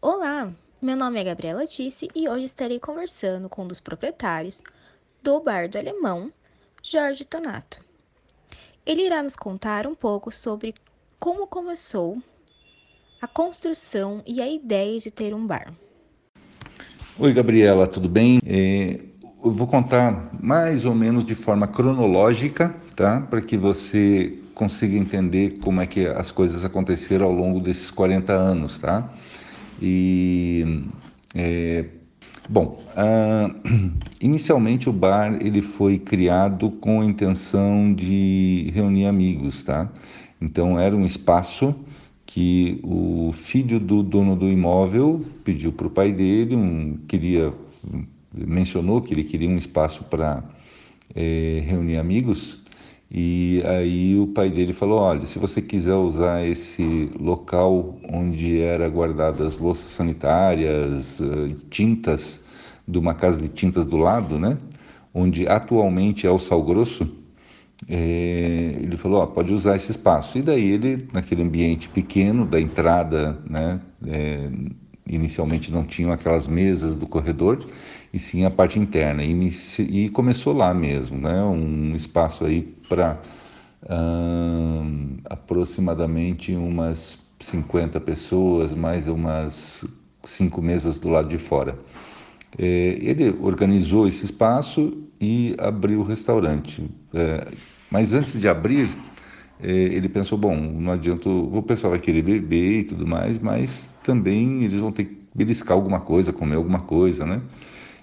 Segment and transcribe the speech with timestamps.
[0.00, 4.62] Olá, meu nome é Gabriela Tisse e hoje estarei conversando com um dos proprietários
[5.22, 6.30] do Bar do Alemão,
[6.82, 7.80] Jorge Tonato.
[8.84, 10.74] Ele irá nos contar um pouco sobre
[11.18, 12.18] como começou
[13.20, 15.72] a construção e a ideia de ter um bar.
[17.18, 18.38] Oi, Gabriela, tudo bem?
[18.46, 19.00] É,
[19.42, 23.22] eu vou contar mais ou menos de forma cronológica, tá?
[23.22, 28.32] Para que você consiga entender como é que as coisas aconteceram ao longo desses 40
[28.34, 29.10] anos, tá?
[29.80, 30.84] E
[31.34, 31.84] é,
[32.48, 32.82] bom,
[34.20, 39.90] inicialmente o bar ele foi criado com a intenção de reunir amigos, tá?
[40.40, 41.74] Então era um espaço
[42.24, 47.52] que o filho do dono do imóvel pediu para o pai dele, um, queria
[48.34, 50.44] mencionou que ele queria um espaço para
[51.14, 52.65] é, reunir amigos
[53.10, 58.88] e aí o pai dele falou: olha, se você quiser usar esse local onde era
[58.88, 62.40] guardadas louças sanitárias, eh, tintas
[62.86, 64.58] de uma casa de tintas do lado, né?
[65.14, 67.08] Onde atualmente é o Sal Grosso,
[67.88, 70.38] é, ele falou: ó, pode usar esse espaço.
[70.38, 73.80] E daí ele, naquele ambiente pequeno da entrada, né?
[74.06, 74.50] É,
[75.08, 77.64] inicialmente não tinham aquelas mesas do corredor,
[78.12, 79.22] e sim a parte interna.
[79.22, 81.42] E, e começou lá mesmo, né?
[81.44, 83.20] um espaço aí para
[83.90, 89.84] hum, aproximadamente umas 50 pessoas, mais umas
[90.24, 91.78] cinco mesas do lado de fora.
[92.58, 96.88] É, ele organizou esse espaço e abriu o restaurante.
[97.12, 97.52] É,
[97.90, 98.88] mas antes de abrir,
[99.62, 103.90] é, ele pensou, bom, não adianta, o pessoal vai querer beber e tudo mais, mas
[104.02, 107.42] também eles vão ter que beliscar alguma coisa, comer alguma coisa, né?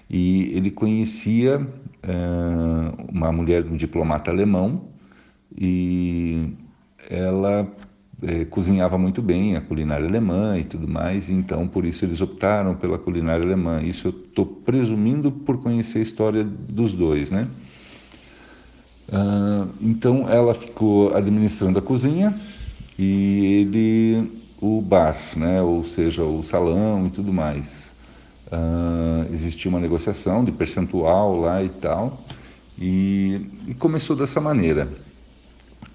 [0.08, 1.66] E ele conhecia
[3.14, 4.88] uma mulher, um diplomata alemão,
[5.56, 6.50] e
[7.08, 7.66] ela
[8.22, 12.74] é, cozinhava muito bem a culinária alemã e tudo mais, então por isso eles optaram
[12.74, 13.80] pela culinária alemã.
[13.80, 17.48] Isso eu estou presumindo por conhecer a história dos dois, né?
[19.08, 22.34] Uh, então ela ficou administrando a cozinha
[22.98, 25.60] e ele o bar, né?
[25.60, 27.92] ou seja, o salão e tudo mais.
[28.46, 32.24] Uh, existia uma negociação de percentual lá e tal,
[32.78, 34.88] e, e começou dessa maneira.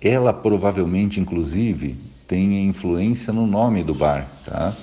[0.02, 1.98] Ela provavelmente, inclusive,
[2.28, 4.74] tem influência no nome do bar, tá?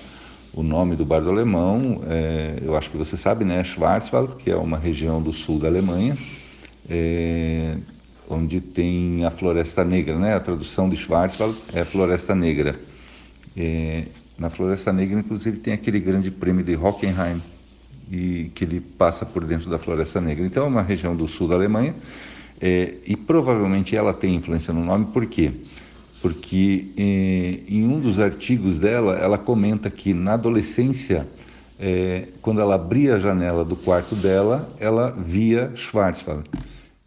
[0.53, 3.63] O nome do bar do alemão, é, eu acho que você sabe, né?
[3.63, 6.17] Schwarzwald, que é uma região do sul da Alemanha.
[6.89, 7.77] É,
[8.29, 10.35] onde tem a Floresta Negra, né?
[10.35, 12.81] A tradução de Schwarzwald é Floresta Negra.
[13.57, 14.05] É,
[14.39, 17.43] na Floresta Negra, inclusive, tem aquele grande prêmio de Hockenheim,
[18.11, 20.45] e que ele passa por dentro da Floresta Negra.
[20.45, 21.95] Então, é uma região do sul da Alemanha,
[22.61, 25.53] é, e provavelmente ela tem influência no nome, por quê?
[26.23, 31.29] Porque é, em um dos artigos dela, ela comenta que na adolescência,
[31.79, 36.49] é, quando ela abria a janela do quarto dela, ela via Schwarzwald.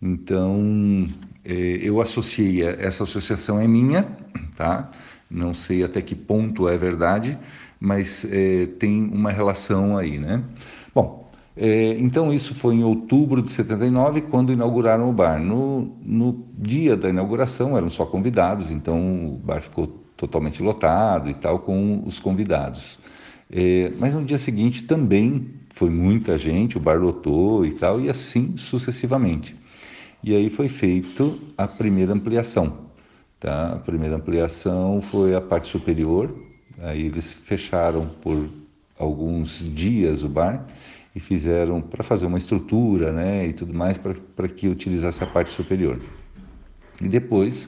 [0.02, 1.08] Então,
[1.44, 4.08] é, eu associei, essa associação é minha,
[4.56, 4.90] tá?
[5.30, 7.38] Não sei até que ponto é verdade,
[7.80, 10.44] mas é, tem uma relação aí, né?
[10.94, 15.40] Bom, é, então isso foi em outubro de 79, quando inauguraram o bar.
[15.40, 21.34] No, no dia da inauguração eram só convidados, então o bar ficou totalmente lotado e
[21.34, 23.00] tal com os convidados.
[23.52, 28.10] É, mas no dia seguinte também foi muita gente, o bar lotou e tal, e
[28.10, 29.56] assim sucessivamente.
[30.24, 32.90] E aí foi feito a primeira ampliação.
[33.40, 33.74] Tá?
[33.74, 36.34] A primeira ampliação foi a parte superior,
[36.82, 38.50] aí eles fecharam por
[38.98, 40.66] alguns dias o bar
[41.16, 45.52] e fizeram para fazer uma estrutura né, e tudo mais para que utilizasse a parte
[45.52, 46.00] superior.
[47.02, 47.68] E depois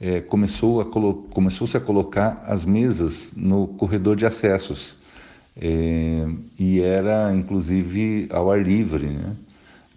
[0.00, 4.96] é, começou a começou-se a colocar as mesas no corredor de acessos
[5.56, 6.26] é,
[6.58, 9.34] e era inclusive ao ar livre, né?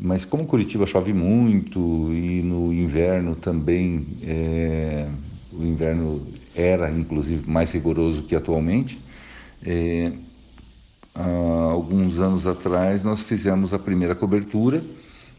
[0.01, 1.79] Mas como Curitiba chove muito
[2.13, 5.09] e no inverno também, é,
[5.51, 8.99] o inverno era inclusive mais rigoroso que atualmente,
[9.63, 10.11] é,
[11.71, 14.81] alguns anos atrás nós fizemos a primeira cobertura,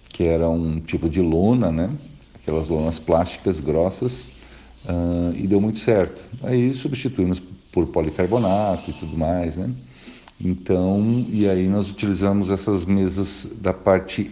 [0.08, 1.90] que era um tipo de lona, né?
[2.34, 4.28] aquelas lonas plásticas grossas,
[4.84, 6.24] uh, e deu muito certo.
[6.42, 7.40] Aí substituímos
[7.70, 9.70] por policarbonato e tudo mais, né?
[10.40, 14.24] Então, e aí nós utilizamos essas mesas da parte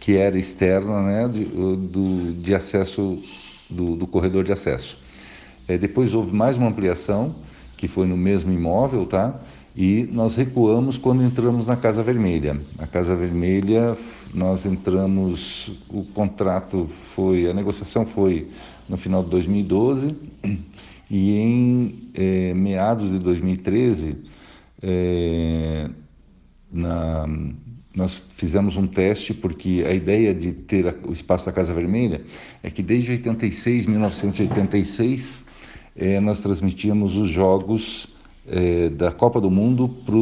[0.00, 3.22] que era externa, né, do, do de acesso
[3.70, 4.98] do, do, corredor de acesso.
[5.68, 7.34] É, depois houve mais uma ampliação
[7.76, 9.38] que foi no mesmo imóvel, tá?
[9.76, 12.58] E nós recuamos quando entramos na Casa Vermelha.
[12.78, 13.96] A Casa Vermelha,
[14.32, 18.48] nós entramos, o contrato foi, a negociação foi
[18.88, 20.16] no final de 2012
[21.10, 24.16] e em é, meados de 2013
[24.82, 25.90] é,
[26.72, 27.28] na,
[27.94, 32.22] nós fizemos um teste porque a ideia de ter o espaço da Casa Vermelha
[32.62, 35.45] é que desde 86, 1986,
[35.96, 38.06] é, nós transmitíamos os jogos
[38.46, 40.14] é, da Copa do Mundo para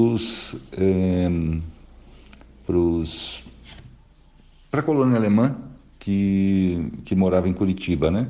[4.73, 5.57] é, a colônia alemã
[5.99, 8.29] que, que morava em Curitiba, né?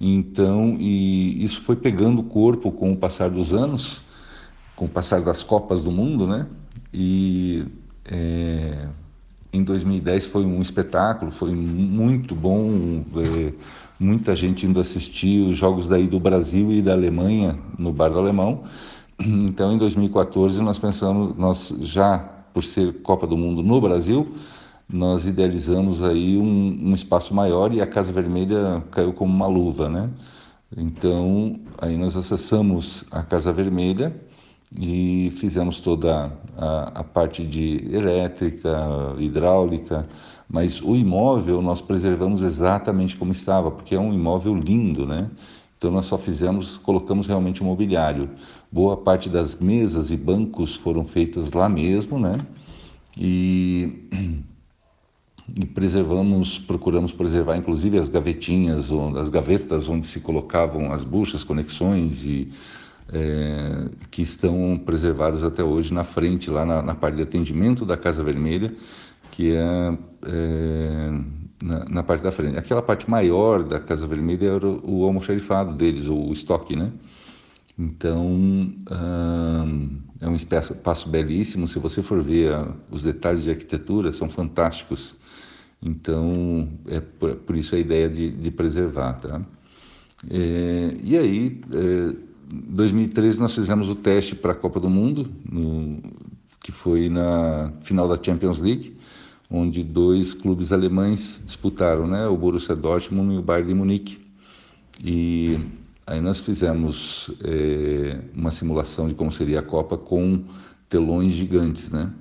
[0.00, 4.02] Então, e isso foi pegando corpo com o passar dos anos,
[4.76, 6.46] com o passar das Copas do Mundo, né?
[6.92, 7.64] E
[8.04, 8.88] é,
[9.54, 13.52] em 2010 foi um espetáculo, foi muito bom, é,
[14.00, 18.18] muita gente indo assistir os jogos daí do Brasil e da Alemanha no Bar do
[18.18, 18.64] Alemão.
[19.16, 22.18] Então, em 2014 nós pensamos, nós já
[22.52, 24.34] por ser Copa do Mundo no Brasil,
[24.88, 29.88] nós idealizamos aí um, um espaço maior e a Casa Vermelha caiu como uma luva,
[29.88, 30.10] né?
[30.76, 34.12] Então, aí nós acessamos a Casa Vermelha
[34.78, 40.06] e fizemos toda a, a, parte de elétrica, hidráulica,
[40.48, 45.30] mas o imóvel nós preservamos exatamente como estava, porque é um imóvel lindo, né?
[45.78, 48.30] Então nós só fizemos, colocamos realmente o mobiliário.
[48.70, 52.38] Boa parte das mesas e bancos foram feitas lá mesmo, né?
[53.16, 54.08] E
[55.54, 58.90] e preservamos, procuramos preservar inclusive as gavetinhas,
[59.20, 62.50] as gavetas onde se colocavam as buchas, conexões e
[63.12, 67.96] é, que estão preservadas até hoje na frente, lá na, na, parte de atendimento da
[67.96, 68.74] Casa Vermelha,
[69.30, 71.10] que é, é
[71.62, 72.56] na, na, parte da frente.
[72.56, 76.92] Aquela parte maior da Casa Vermelha era o, o almoxarifado deles, o estoque, né?
[77.76, 78.72] Então,
[80.20, 81.66] é um espaço belíssimo.
[81.66, 82.52] Se você for ver
[82.88, 85.16] os detalhes de arquitetura, são fantásticos.
[85.82, 89.14] Então, é por, por isso a ideia de, de preservar.
[89.14, 89.42] Tá?
[90.30, 92.14] É, e aí, é,
[92.46, 96.02] 2013 nós fizemos o teste para a Copa do Mundo, no,
[96.62, 98.96] que foi na final da Champions League,
[99.50, 104.18] onde dois clubes alemães disputaram, né, o Borussia Dortmund e o Bayern de Munique.
[105.02, 105.58] E
[106.06, 110.44] aí nós fizemos é, uma simulação de como seria a Copa com
[110.88, 112.12] telões gigantes, né?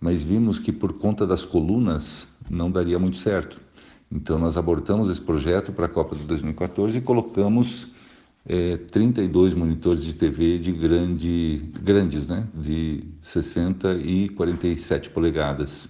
[0.00, 3.60] Mas vimos que por conta das colunas não daria muito certo.
[4.10, 7.88] Então nós abortamos esse projeto para a Copa de 2014 e colocamos
[8.48, 15.88] é, 32 monitores de TV de grande, grandes, né, de 60 e 47 polegadas,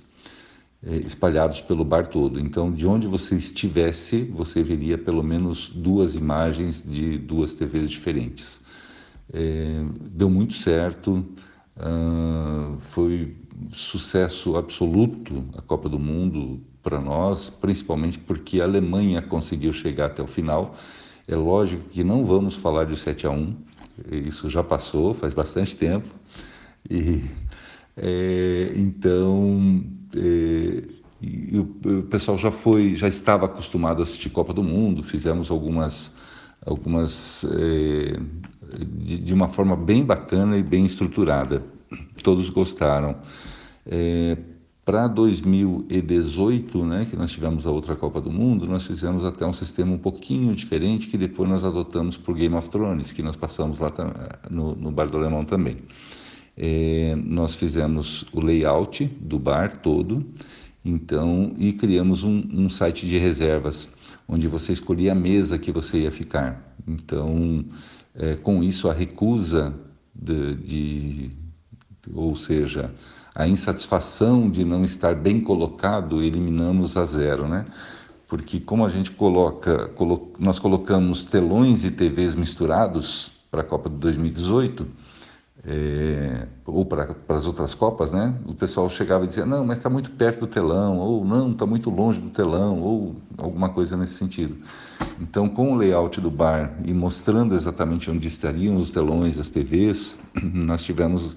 [0.82, 2.40] é, espalhados pelo bar todo.
[2.40, 8.60] Então, de onde você estivesse, você veria pelo menos duas imagens de duas TVs diferentes.
[9.32, 11.26] É, deu muito certo,
[11.76, 13.36] uh, foi
[13.72, 20.22] sucesso absoluto a Copa do Mundo para nós, principalmente porque a Alemanha conseguiu chegar até
[20.22, 20.76] o final
[21.28, 23.56] é lógico que não vamos falar de 7 a 1,
[24.12, 26.08] isso já passou, faz bastante tempo.
[26.88, 27.24] E,
[27.96, 29.82] é, então,
[30.14, 30.82] é,
[31.56, 36.12] o, o, pessoal já foi, já estava acostumado a assistir Copa do Mundo, fizemos algumas,
[36.64, 38.20] algumas é,
[38.84, 41.62] de, de, uma forma bem bacana e bem estruturada.
[42.22, 43.16] Todos gostaram.
[44.86, 49.52] Para 2018, né, que nós tivemos a outra Copa do Mundo, nós fizemos até um
[49.52, 53.80] sistema um pouquinho diferente que depois nós adotamos por Game of Thrones, que nós passamos
[53.80, 53.92] lá
[54.48, 55.78] no, no Bar do Alemão também.
[56.56, 60.24] É, nós fizemos o layout do bar todo,
[60.84, 63.88] então e criamos um, um site de reservas
[64.28, 66.76] onde você escolhia a mesa que você ia ficar.
[66.86, 67.64] Então,
[68.14, 69.74] é, com isso a recusa
[70.14, 71.30] de, de
[72.14, 72.94] ou seja,
[73.36, 77.66] a insatisfação de não estar bem colocado, eliminamos a zero, né?
[78.26, 83.90] Porque como a gente coloca, colo, nós colocamos telões e TVs misturados para a Copa
[83.90, 84.86] de 2018,
[85.66, 88.34] é, ou para as outras Copas, né?
[88.46, 91.66] O pessoal chegava e dizia, não, mas está muito perto do telão, ou não, está
[91.66, 94.56] muito longe do telão, ou alguma coisa nesse sentido.
[95.20, 100.16] Então, com o layout do bar e mostrando exatamente onde estariam os telões, as TVs,
[100.42, 101.36] nós tivemos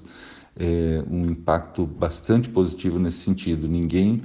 [0.59, 3.67] é, um impacto bastante positivo nesse sentido.
[3.67, 4.21] Ninguém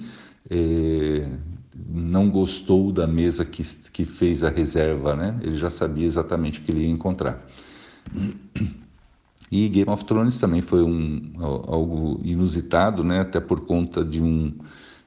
[0.50, 1.29] é,
[1.88, 3.62] não gostou da mesa que,
[3.93, 5.38] que fez a reserva, né?
[5.43, 7.47] Ele já sabia exatamente o que ele ia encontrar.
[9.50, 13.21] E Game of Thrones também foi um, algo inusitado, né?
[13.21, 14.53] Até por conta de um,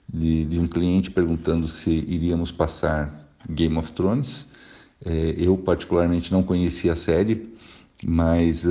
[0.07, 4.45] de, de um cliente perguntando se iríamos passar Game of Thrones.
[5.05, 7.53] É, eu particularmente não conhecia a série,
[8.05, 8.65] mas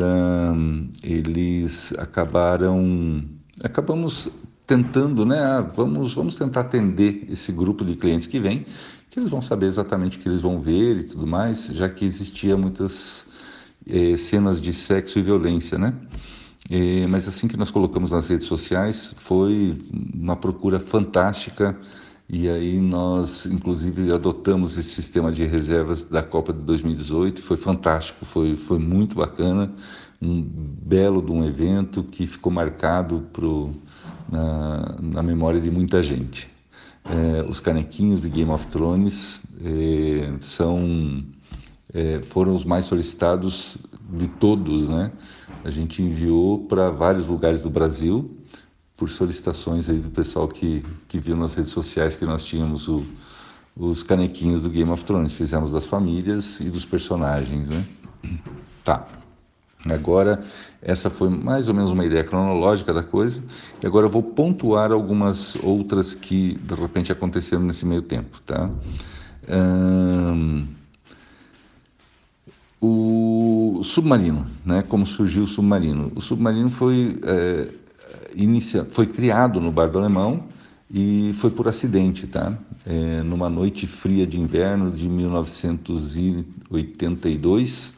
[1.03, 3.25] eles acabaram,
[3.63, 4.29] acabamos
[4.67, 5.39] tentando, né?
[5.39, 8.67] Ah, vamos, vamos tentar atender esse grupo de clientes que vem,
[9.11, 12.05] que eles vão saber exatamente o que eles vão ver e tudo mais, já que
[12.05, 13.27] existia muitas
[13.87, 15.95] eh, cenas de sexo e violência, né?
[17.09, 19.79] Mas assim que nós colocamos nas redes sociais, foi
[20.13, 21.79] uma procura fantástica
[22.29, 28.25] e aí nós, inclusive, adotamos esse sistema de reservas da Copa de 2018, foi fantástico,
[28.25, 29.73] foi, foi muito bacana,
[30.21, 33.71] um belo de um evento que ficou marcado pro,
[34.31, 36.49] na, na memória de muita gente.
[37.05, 41.25] É, os canequinhos de Game of Thrones é, são
[41.95, 43.77] é, foram os mais solicitados
[44.11, 45.13] de todos, né?
[45.65, 48.37] A gente enviou para vários lugares do Brasil
[48.97, 53.05] por solicitações aí do pessoal que, que viu nas redes sociais que nós tínhamos o,
[53.77, 55.35] os canequinhos do Game of Thrones.
[55.35, 57.85] Fizemos das famílias e dos personagens, né?
[58.85, 59.05] Tá.
[59.85, 60.45] Agora,
[60.81, 63.43] essa foi mais ou menos uma ideia cronológica da coisa.
[63.83, 68.71] E agora eu vou pontuar algumas outras que de repente aconteceram nesse meio tempo, tá?
[72.81, 74.83] o submarino, né?
[74.83, 76.13] Como surgiu o submarino?
[76.15, 77.69] O submarino foi é,
[78.35, 80.45] inicia, foi criado no Bar do Alemão
[80.91, 82.59] e foi por acidente, tá?
[82.85, 87.95] É, numa noite fria de inverno de 1982,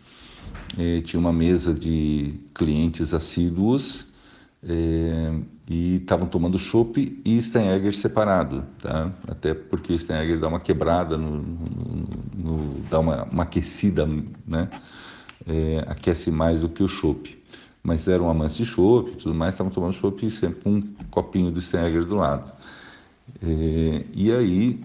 [0.78, 4.06] é, tinha uma mesa de clientes assíduos
[4.62, 5.34] é,
[5.68, 9.12] e estavam tomando chopp e Steinegger separado, tá?
[9.26, 14.08] Até porque o Steinegger dá uma quebrada, no, no, no dá uma, uma, aquecida,
[14.46, 14.70] né?
[15.86, 17.37] Aquece mais do que o chopp
[17.82, 21.50] mas eram amantes de chopp e tudo mais, estavam tomando chopp sempre com um copinho
[21.50, 22.52] de Steiger do lado.
[23.42, 24.80] É, e aí,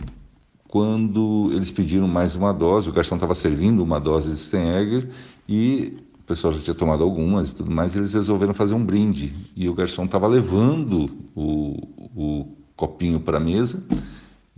[0.67, 5.09] quando eles pediram mais uma dose, o garçom estava servindo uma dose de Steiger
[5.47, 8.83] e o pessoal já tinha tomado algumas e tudo mais, e eles resolveram fazer um
[8.83, 9.33] brinde.
[9.55, 11.75] E o garçom estava levando o,
[12.15, 13.83] o copinho para a mesa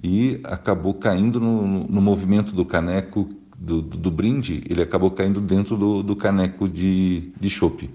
[0.01, 3.27] e acabou caindo no, no movimento do caneco
[3.57, 7.89] do, do, do, brinde, ele acabou caindo dentro do, do caneco de, de chopp.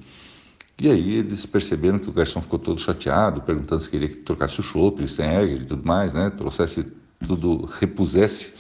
[0.80, 4.60] E aí eles perceberam que o garçom ficou todo chateado, perguntando se queria que trocasse
[4.60, 6.30] o chopp, o Steiger e tudo mais, né?
[6.30, 6.87] Trouxesse
[7.26, 8.54] tudo, repusesse.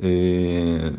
[0.00, 0.92] É,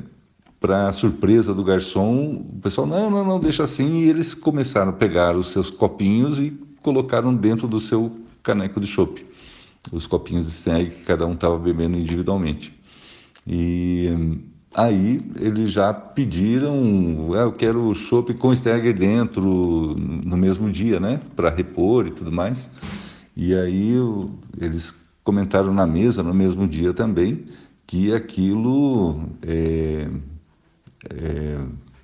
[0.60, 4.00] Para surpresa do garçom, o pessoal, não, não, não, deixa assim.
[4.00, 6.52] E eles começaram a pegar os seus copinhos e
[6.82, 8.12] colocaram dentro do seu
[8.42, 9.26] caneco de chopp.
[9.92, 12.74] Os copinhos de Steiger que cada um estava bebendo individualmente.
[13.46, 14.10] E
[14.78, 21.00] Aí eles já pediram, ah, eu quero o chopp com Steiger dentro no mesmo dia,
[21.00, 22.70] né, para repor e tudo mais.
[23.36, 23.96] E aí
[24.62, 24.94] eles
[25.24, 27.46] comentaram na mesa no mesmo dia também
[27.88, 30.08] que aquilo é,
[31.10, 31.60] é,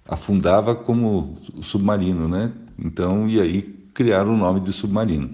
[0.07, 2.51] afundava como submarino, né?
[2.79, 3.61] Então, e aí
[3.93, 5.29] criaram o nome de submarino.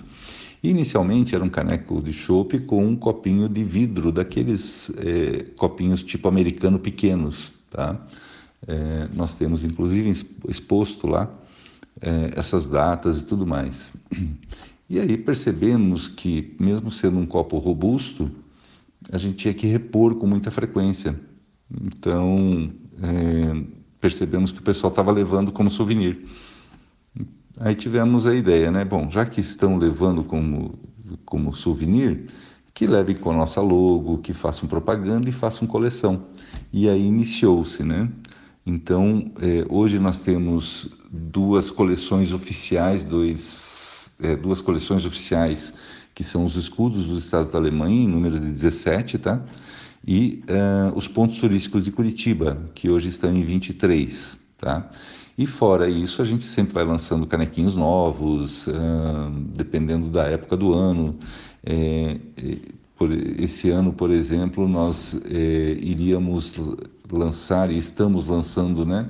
[0.61, 6.27] Inicialmente era um caneco de chopp com um copinho de vidro, daqueles é, copinhos tipo
[6.27, 7.53] americano pequenos.
[7.69, 7.97] Tá?
[8.67, 10.11] É, nós temos inclusive
[10.49, 11.33] exposto lá
[12.01, 13.93] é, essas datas e tudo mais.
[14.89, 18.29] E aí percebemos que, mesmo sendo um copo robusto,
[19.11, 21.15] a gente tinha que repor com muita frequência.
[21.85, 22.71] Então,
[24.01, 26.25] percebemos que o pessoal estava levando como souvenir.
[27.57, 28.85] Aí tivemos a ideia, né?
[28.85, 30.79] Bom, já que estão levando como,
[31.25, 32.27] como souvenir,
[32.73, 36.27] que levem com a nossa logo, que façam propaganda e façam coleção.
[36.71, 38.09] E aí iniciou-se, né?
[38.65, 45.73] Então, é, hoje nós temos duas coleções oficiais, dois, é, duas coleções oficiais,
[46.13, 49.43] que são os escudos dos estados da Alemanha, em número de 17, tá?
[50.07, 54.89] E uh, os pontos turísticos de Curitiba, que hoje estão em 23, tá?
[55.37, 60.73] E fora isso, a gente sempre vai lançando canequinhos novos, uh, dependendo da época do
[60.73, 61.17] ano.
[61.63, 62.17] É,
[62.97, 66.55] por, esse ano, por exemplo, nós é, iríamos
[67.09, 69.09] lançar e estamos lançando né,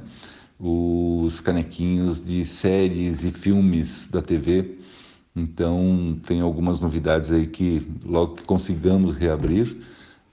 [0.60, 4.78] os canequinhos de séries e filmes da TV.
[5.36, 9.78] Então, tem algumas novidades aí que logo que consigamos reabrir,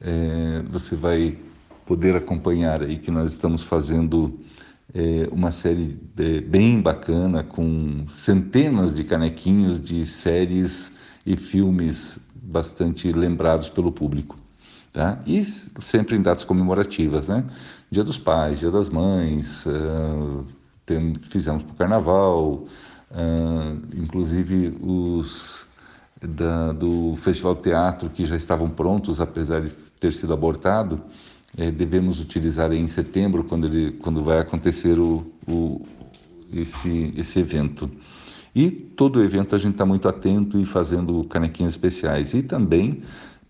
[0.00, 1.38] é, você vai
[1.86, 4.38] poder acompanhar aí que nós estamos fazendo
[4.96, 10.90] é, uma série é, bem bacana com centenas de canequinhos de séries
[11.26, 14.38] e filmes bastante lembrados pelo público.
[14.94, 15.20] Tá?
[15.26, 17.44] E sempre em datas comemorativas, né?
[17.90, 20.46] Dia dos Pais, Dia das Mães, uh,
[20.86, 22.52] tem, fizemos para o Carnaval,
[23.10, 25.68] uh, inclusive os
[26.22, 31.02] da, do Festival de Teatro que já estavam prontos, apesar de ter sido abortado,
[31.56, 35.86] é, devemos utilizar em setembro, quando, ele, quando vai acontecer o, o,
[36.52, 37.90] esse, esse evento.
[38.54, 42.34] E todo evento a gente está muito atento e fazendo canequinhas especiais.
[42.34, 43.02] E também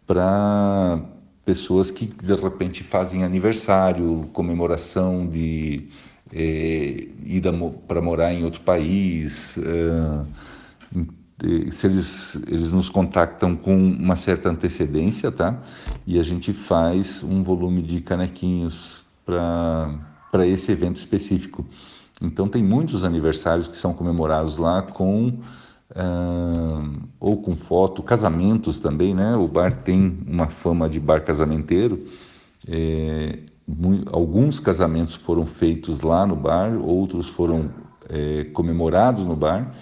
[0.07, 1.01] para
[1.45, 5.89] pessoas que de repente fazem aniversário, comemoração de
[6.33, 7.53] é, ida
[7.87, 9.57] para morar em outro país.
[9.59, 11.07] É,
[11.71, 15.59] se eles, eles nos contactam com uma certa antecedência, tá?
[16.07, 21.65] E a gente faz um volume de canequinhos para esse evento específico.
[22.23, 25.29] Então tem muitos aniversários que são comemorados lá com
[25.91, 29.37] uh, ou com foto, casamentos também, né?
[29.37, 32.07] O bar tem uma fama de bar casamenteiro.
[32.67, 33.41] É,
[34.11, 37.71] alguns casamentos foram feitos lá no bar, outros foram
[38.09, 39.75] é, comemorados no bar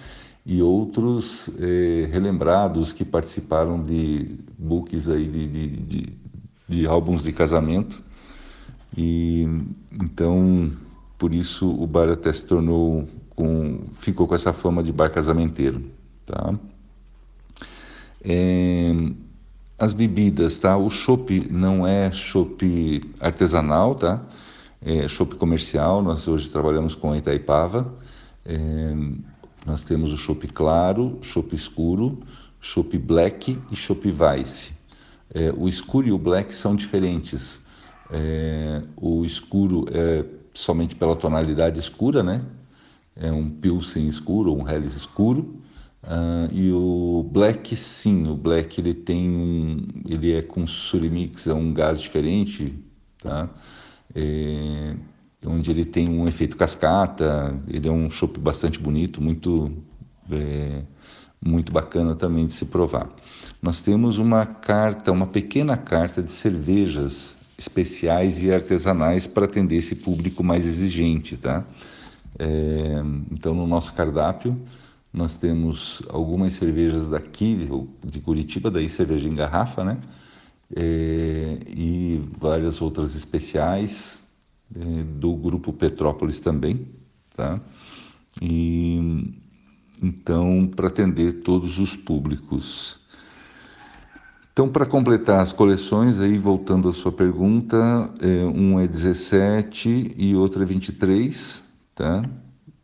[0.45, 6.13] e outros é, relembrados que participaram de books aí de, de, de,
[6.67, 8.03] de álbuns de casamento.
[8.95, 9.47] E
[9.91, 10.71] então
[11.17, 15.83] por isso o bar até se tornou com, ficou com essa fama de bar casamenteiro,
[16.25, 16.53] tá?
[18.23, 18.91] É,
[19.77, 20.77] as bebidas, tá?
[20.77, 24.21] O chopp não é chopp artesanal, tá?
[24.81, 26.01] É chopp comercial.
[26.01, 27.93] Nós hoje trabalhamos com Itaipava.
[28.45, 28.95] É,
[29.65, 32.19] nós temos o chopp claro, chopp escuro,
[32.61, 34.71] chopp black e chopp vice.
[35.33, 37.63] É, o escuro e o black são diferentes.
[38.11, 42.43] É, o escuro é somente pela tonalidade escura, né?
[43.15, 45.61] É um Pilsen escuro, um Helles escuro.
[46.03, 51.53] Uh, e o Black, sim, o Black ele tem um, ele é com Surimix, é
[51.53, 52.75] um gás diferente,
[53.23, 53.49] tá?
[54.13, 54.95] É,
[55.45, 59.71] onde ele tem um efeito cascata, ele é um chopp bastante bonito, muito,
[60.31, 60.81] é,
[61.43, 63.09] muito bacana também de se provar.
[63.61, 69.95] Nós temos uma carta, uma pequena carta de cervejas especiais e artesanais para atender esse
[69.95, 71.63] público mais exigente, tá?
[72.37, 74.59] É, então, no nosso cardápio,
[75.13, 77.69] nós temos algumas cervejas daqui,
[78.03, 79.97] de Curitiba, daí cerveja em garrafa, né?
[80.75, 84.24] É, e várias outras especiais
[84.73, 86.87] é, do grupo Petrópolis também,
[87.35, 87.59] tá?
[88.41, 89.33] E
[90.01, 92.99] então, para atender todos os públicos.
[94.51, 100.35] Então, para completar as coleções, aí voltando à sua pergunta, é, um é 17 e
[100.35, 101.61] outro é 23,
[101.93, 102.23] tá?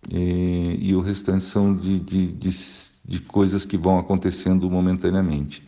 [0.10, 2.50] E, e o restante são de, de, de,
[3.06, 5.66] de coisas que vão acontecendo momentaneamente.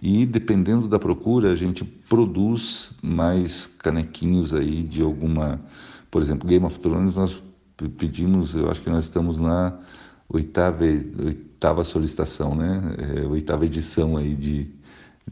[0.00, 5.60] E dependendo da procura, a gente produz mais canequinhos aí de alguma,
[6.10, 7.42] por exemplo, Game of Thrones nós
[7.98, 9.78] pedimos, eu acho que nós estamos na
[10.28, 10.84] oitava,
[11.24, 12.96] oitava solicitação, né?
[12.98, 14.66] É, oitava edição aí de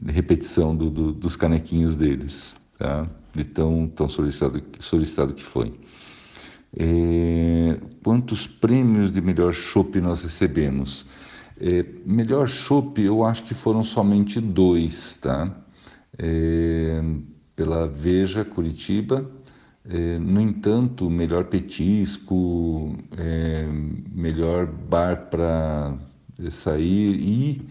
[0.07, 3.07] repetição do, do, dos canequinhos deles, tá?
[3.33, 5.73] De tão, tão solicitado, solicitado que foi.
[6.77, 11.07] É, quantos prêmios de melhor chopp nós recebemos?
[11.61, 15.55] É, melhor chopp, eu acho que foram somente dois, tá?
[16.19, 17.03] É,
[17.55, 19.31] pela Veja Curitiba.
[19.87, 23.67] É, no entanto, melhor petisco, é,
[24.13, 25.95] melhor bar para
[26.51, 27.63] sair e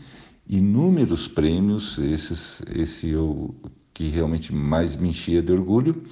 [0.48, 3.56] inúmeros prêmios, esses, esse eu,
[3.94, 6.04] que realmente mais me enchia de orgulho,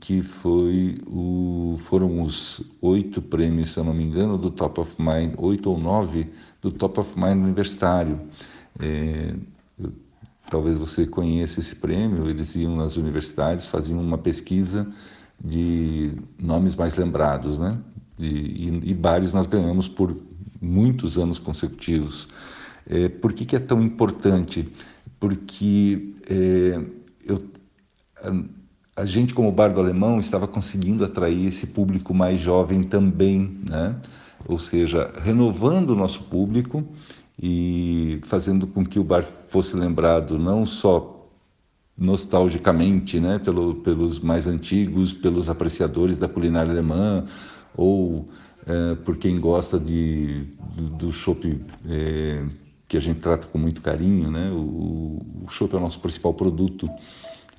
[0.00, 4.96] que foi o, foram os oito prêmios, se eu não me engano, do Top of
[4.98, 6.28] Mind, oito ou nove
[6.60, 8.20] do Top of Mind universitário.
[8.80, 9.34] É,
[10.50, 14.90] talvez você conheça esse prêmio, eles iam nas universidades, faziam uma pesquisa
[15.42, 17.78] de nomes mais lembrados, né?
[18.18, 20.16] E, e, e vários nós ganhamos por
[20.60, 22.28] muitos anos consecutivos.
[22.88, 24.68] É, por que, que é tão importante?
[25.20, 26.80] Porque é,
[27.24, 27.42] eu,
[28.98, 33.94] a, gente, como Bardo Alemão, estava conseguindo atrair esse público mais jovem também, né?
[34.46, 36.84] ou seja, renovando o nosso público
[37.40, 41.14] e fazendo com que o bar fosse lembrado não só
[41.96, 47.24] nostalgicamente, né, pelo, pelos mais antigos, pelos apreciadores da culinária alemã,
[47.76, 48.28] ou
[48.66, 50.44] é, por quem gosta de,
[50.76, 52.44] do, do chopp é,
[52.86, 54.50] que a gente trata com muito carinho, né?
[54.50, 56.88] O, o chopp é o nosso principal produto,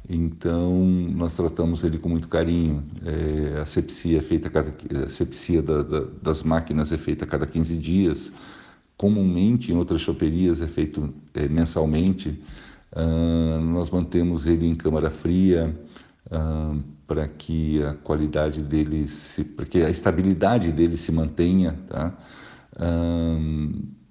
[0.10, 0.74] então
[1.15, 2.84] nós tratamos ele com muito carinho.
[3.06, 4.74] É, a sepsia é feita cada,
[5.06, 8.32] a sepsia da, da, das máquinas é feita a cada 15 dias.
[8.98, 12.41] Comumente em outras choperias é feito é, mensalmente.
[12.91, 15.80] Ah, nós mantemos ele em câmara fria
[16.32, 16.76] ah,
[17.08, 22.17] para que a qualidade dele se, para que a estabilidade dele se mantenha, tá?
[22.76, 23.38] Ah,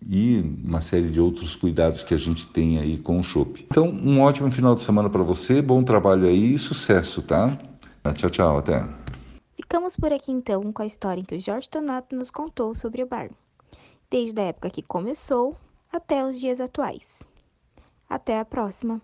[0.06, 3.66] e uma série de outros cuidados que a gente tem aí com o chopp.
[3.70, 7.56] Então, um ótimo final de semana para você, bom trabalho aí e sucesso, tá?
[8.14, 8.86] Tchau, tchau, até.
[9.54, 13.06] Ficamos por aqui então com a história que o Jorge Tonato nos contou sobre o
[13.06, 13.30] bar,
[14.10, 15.56] desde a época que começou
[15.92, 17.22] até os dias atuais.
[18.08, 19.02] Até a próxima!